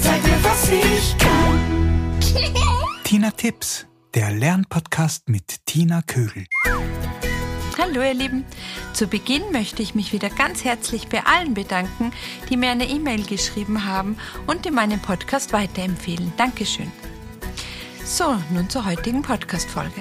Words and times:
Zeig 0.00 0.22
mir, 0.22 0.42
was 0.42 0.70
ich 0.70 1.18
kann. 1.18 2.18
Tina 3.04 3.30
Tipps, 3.30 3.86
der 4.14 4.32
Lernpodcast 4.32 5.28
mit 5.28 5.66
Tina 5.66 6.00
Kögel. 6.02 6.46
Hallo 7.78 8.00
ihr 8.02 8.14
Lieben. 8.14 8.46
Zu 8.94 9.06
Beginn 9.06 9.42
möchte 9.52 9.82
ich 9.82 9.94
mich 9.94 10.12
wieder 10.14 10.30
ganz 10.30 10.64
herzlich 10.64 11.08
bei 11.08 11.22
allen 11.26 11.52
bedanken, 11.52 12.12
die 12.48 12.56
mir 12.56 12.70
eine 12.70 12.88
E-Mail 12.88 13.24
geschrieben 13.24 13.84
haben 13.84 14.16
und 14.46 14.64
die 14.64 14.70
meinen 14.70 15.00
Podcast 15.00 15.52
weiterempfehlen. 15.52 16.32
Dankeschön. 16.38 16.90
So, 18.04 18.36
nun 18.50 18.70
zur 18.70 18.86
heutigen 18.86 19.20
Podcast-Folge. 19.20 20.00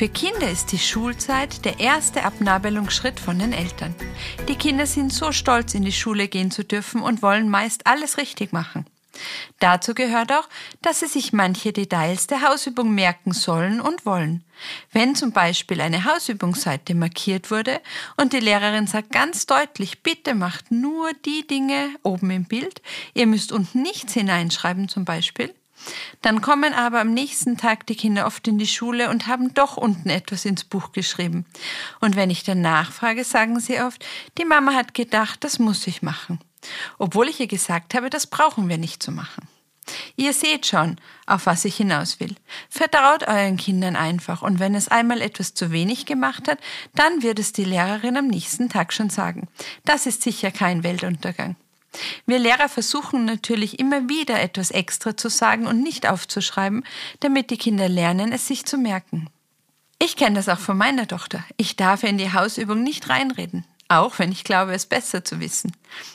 Für 0.00 0.08
Kinder 0.08 0.50
ist 0.50 0.72
die 0.72 0.78
Schulzeit 0.78 1.62
der 1.66 1.78
erste 1.78 2.24
Abnabelungsschritt 2.24 3.20
von 3.20 3.38
den 3.38 3.52
Eltern. 3.52 3.94
Die 4.48 4.54
Kinder 4.54 4.86
sind 4.86 5.12
so 5.12 5.30
stolz, 5.30 5.74
in 5.74 5.84
die 5.84 5.92
Schule 5.92 6.26
gehen 6.26 6.50
zu 6.50 6.64
dürfen 6.64 7.02
und 7.02 7.20
wollen 7.20 7.50
meist 7.50 7.86
alles 7.86 8.16
richtig 8.16 8.54
machen. 8.54 8.86
Dazu 9.58 9.92
gehört 9.92 10.32
auch, 10.32 10.48
dass 10.80 11.00
sie 11.00 11.06
sich 11.06 11.34
manche 11.34 11.74
Details 11.74 12.26
der 12.28 12.40
Hausübung 12.40 12.94
merken 12.94 13.32
sollen 13.32 13.78
und 13.78 14.06
wollen. 14.06 14.42
Wenn 14.90 15.16
zum 15.16 15.32
Beispiel 15.32 15.82
eine 15.82 16.06
Hausübungsseite 16.06 16.94
markiert 16.94 17.50
wurde 17.50 17.78
und 18.16 18.32
die 18.32 18.40
Lehrerin 18.40 18.86
sagt 18.86 19.12
ganz 19.12 19.44
deutlich, 19.44 20.02
bitte 20.02 20.34
macht 20.34 20.70
nur 20.70 21.12
die 21.26 21.46
Dinge 21.46 21.90
oben 22.02 22.30
im 22.30 22.46
Bild, 22.46 22.80
ihr 23.12 23.26
müsst 23.26 23.52
unten 23.52 23.82
nichts 23.82 24.14
hineinschreiben 24.14 24.88
zum 24.88 25.04
Beispiel, 25.04 25.54
dann 26.22 26.40
kommen 26.40 26.74
aber 26.74 27.00
am 27.00 27.12
nächsten 27.12 27.56
Tag 27.56 27.86
die 27.86 27.96
Kinder 27.96 28.26
oft 28.26 28.46
in 28.48 28.58
die 28.58 28.66
Schule 28.66 29.10
und 29.10 29.26
haben 29.26 29.54
doch 29.54 29.76
unten 29.76 30.10
etwas 30.10 30.44
ins 30.44 30.64
Buch 30.64 30.92
geschrieben. 30.92 31.46
Und 32.00 32.16
wenn 32.16 32.30
ich 32.30 32.44
dann 32.44 32.60
nachfrage, 32.60 33.24
sagen 33.24 33.60
sie 33.60 33.80
oft, 33.80 34.04
die 34.38 34.44
Mama 34.44 34.72
hat 34.72 34.94
gedacht, 34.94 35.44
das 35.44 35.58
muss 35.58 35.86
ich 35.86 36.02
machen 36.02 36.40
obwohl 36.98 37.28
ich 37.28 37.40
ihr 37.40 37.46
gesagt 37.46 37.94
habe, 37.94 38.10
das 38.10 38.26
brauchen 38.26 38.68
wir 38.68 38.78
nicht 38.78 39.02
zu 39.02 39.12
machen. 39.12 39.48
Ihr 40.14 40.32
seht 40.32 40.66
schon, 40.66 40.96
auf 41.26 41.46
was 41.46 41.64
ich 41.64 41.76
hinaus 41.76 42.20
will. 42.20 42.36
Vertraut 42.68 43.26
euren 43.26 43.56
Kindern 43.56 43.96
einfach 43.96 44.42
und 44.42 44.60
wenn 44.60 44.74
es 44.74 44.88
einmal 44.88 45.20
etwas 45.20 45.54
zu 45.54 45.72
wenig 45.72 46.06
gemacht 46.06 46.48
hat, 46.48 46.58
dann 46.94 47.22
wird 47.22 47.38
es 47.38 47.52
die 47.52 47.64
Lehrerin 47.64 48.16
am 48.16 48.28
nächsten 48.28 48.68
Tag 48.68 48.92
schon 48.92 49.10
sagen. 49.10 49.48
Das 49.84 50.06
ist 50.06 50.22
sicher 50.22 50.52
kein 50.52 50.84
Weltuntergang. 50.84 51.56
Wir 52.26 52.38
Lehrer 52.38 52.68
versuchen 52.68 53.24
natürlich 53.24 53.78
immer 53.78 54.08
wieder 54.08 54.40
etwas 54.40 54.70
extra 54.70 55.16
zu 55.16 55.28
sagen 55.28 55.66
und 55.66 55.82
nicht 55.82 56.08
aufzuschreiben, 56.08 56.84
damit 57.20 57.50
die 57.50 57.58
Kinder 57.58 57.88
lernen, 57.88 58.32
es 58.32 58.46
sich 58.46 58.64
zu 58.64 58.78
merken. 58.78 59.28
Ich 59.98 60.16
kenne 60.16 60.36
das 60.36 60.48
auch 60.48 60.58
von 60.58 60.78
meiner 60.78 61.06
Tochter. 61.06 61.44
Ich 61.56 61.76
darf 61.76 62.04
in 62.04 62.16
die 62.16 62.32
Hausübung 62.32 62.82
nicht 62.82 63.08
reinreden 63.08 63.64
auch 63.90 64.20
wenn 64.20 64.30
ich 64.30 64.44
glaube, 64.44 64.72
es 64.72 64.86
besser 64.86 65.24
zu 65.24 65.40
wissen. 65.40 65.72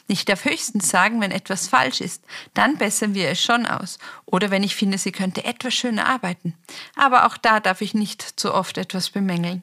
Ich 0.08 0.24
darf 0.24 0.46
höchstens 0.46 0.90
sagen, 0.90 1.20
wenn 1.20 1.32
etwas 1.32 1.68
falsch 1.68 2.00
ist, 2.00 2.24
dann 2.54 2.78
bessern 2.78 3.14
wir 3.14 3.30
es 3.30 3.42
schon 3.42 3.66
aus. 3.66 4.00
Oder 4.26 4.50
wenn 4.50 4.64
ich 4.64 4.76
finde, 4.76 4.98
sie 4.98 5.12
könnte 5.12 5.44
etwas 5.44 5.74
schöner 5.74 6.06
arbeiten. 6.08 6.54
Aber 6.96 7.26
auch 7.26 7.36
da 7.36 7.60
darf 7.60 7.82
ich 7.82 7.94
nicht 7.94 8.40
zu 8.40 8.54
oft 8.54 8.78
etwas 8.78 9.10
bemängeln. 9.10 9.62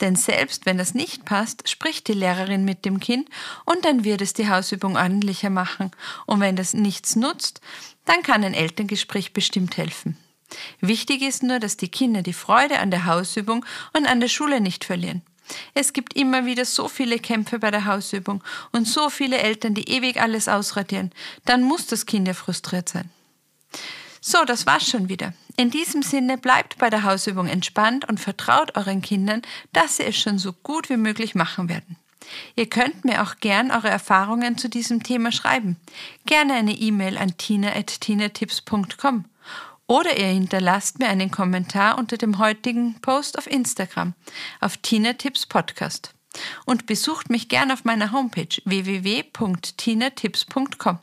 Denn 0.00 0.16
selbst 0.16 0.66
wenn 0.66 0.78
das 0.78 0.94
nicht 0.94 1.24
passt, 1.24 1.68
spricht 1.68 2.08
die 2.08 2.14
Lehrerin 2.14 2.64
mit 2.64 2.84
dem 2.84 2.98
Kind 3.00 3.28
und 3.64 3.84
dann 3.84 4.04
wird 4.04 4.20
es 4.20 4.32
die 4.32 4.48
Hausübung 4.48 4.96
ordentlicher 4.96 5.50
machen. 5.50 5.92
Und 6.26 6.40
wenn 6.40 6.56
das 6.56 6.74
nichts 6.74 7.16
nutzt, 7.16 7.60
dann 8.04 8.22
kann 8.22 8.44
ein 8.44 8.54
Elterngespräch 8.54 9.32
bestimmt 9.32 9.76
helfen. 9.76 10.16
Wichtig 10.80 11.22
ist 11.22 11.42
nur, 11.42 11.58
dass 11.58 11.76
die 11.76 11.88
Kinder 11.88 12.22
die 12.22 12.32
Freude 12.32 12.78
an 12.78 12.90
der 12.90 13.06
Hausübung 13.06 13.64
und 13.96 14.06
an 14.06 14.20
der 14.20 14.28
Schule 14.28 14.60
nicht 14.60 14.84
verlieren. 14.84 15.22
Es 15.74 15.92
gibt 15.92 16.14
immer 16.14 16.46
wieder 16.46 16.64
so 16.64 16.88
viele 16.88 17.18
Kämpfe 17.18 17.58
bei 17.58 17.70
der 17.70 17.84
Hausübung 17.84 18.42
und 18.72 18.88
so 18.88 19.10
viele 19.10 19.38
Eltern, 19.38 19.74
die 19.74 19.88
ewig 19.88 20.20
alles 20.20 20.48
ausradieren. 20.48 21.12
Dann 21.44 21.62
muss 21.62 21.86
das 21.86 22.06
Kind 22.06 22.26
ja 22.26 22.34
frustriert 22.34 22.88
sein. 22.88 23.10
So, 24.26 24.42
das 24.46 24.64
war's 24.64 24.88
schon 24.88 25.10
wieder. 25.10 25.34
In 25.58 25.70
diesem 25.70 26.02
Sinne 26.02 26.38
bleibt 26.38 26.78
bei 26.78 26.88
der 26.88 27.02
Hausübung 27.02 27.46
entspannt 27.46 28.08
und 28.08 28.18
vertraut 28.18 28.74
euren 28.74 29.02
Kindern, 29.02 29.42
dass 29.74 29.98
sie 29.98 30.04
es 30.04 30.16
schon 30.16 30.38
so 30.38 30.54
gut 30.54 30.88
wie 30.88 30.96
möglich 30.96 31.34
machen 31.34 31.68
werden. 31.68 31.98
Ihr 32.56 32.70
könnt 32.70 33.04
mir 33.04 33.22
auch 33.22 33.36
gern 33.36 33.70
eure 33.70 33.90
Erfahrungen 33.90 34.56
zu 34.56 34.70
diesem 34.70 35.02
Thema 35.02 35.30
schreiben. 35.30 35.76
Gerne 36.24 36.54
eine 36.54 36.72
E-Mail 36.72 37.18
an 37.18 37.36
tina.tinatips.com 37.36 39.26
oder 39.88 40.16
ihr 40.16 40.28
hinterlasst 40.28 41.00
mir 41.00 41.08
einen 41.08 41.30
Kommentar 41.30 41.98
unter 41.98 42.16
dem 42.16 42.38
heutigen 42.38 42.94
Post 43.02 43.36
auf 43.36 43.46
Instagram 43.46 44.14
auf 44.58 44.78
Tina 44.78 45.12
Tipps 45.12 45.44
Podcast. 45.44 46.14
Und 46.64 46.86
besucht 46.86 47.28
mich 47.28 47.50
gern 47.50 47.70
auf 47.70 47.84
meiner 47.84 48.10
Homepage 48.10 48.48
www.tinatips.com. 48.64 50.98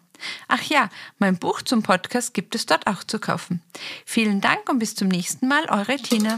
Ach 0.48 0.62
ja, 0.64 0.90
mein 1.20 1.38
Buch 1.38 1.62
zum 1.62 1.84
Podcast 1.84 2.34
gibt 2.34 2.56
es 2.56 2.66
dort 2.66 2.88
auch 2.88 3.04
zu 3.04 3.20
kaufen. 3.20 3.62
Vielen 4.06 4.42
Dank 4.42 4.70
und 4.70 4.80
bis 4.80 4.96
zum 4.96 5.08
nächsten 5.08 5.48
Mal, 5.48 5.66
eure 5.70 5.98
Tina. 5.98 6.38